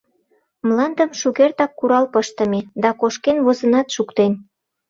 [0.67, 4.33] Мландым шукертак курал пыштыме, да кошкен возынат шуктен.